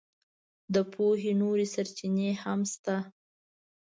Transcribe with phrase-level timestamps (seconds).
[0.73, 2.97] د پوهې نورې سرچینې هم شته.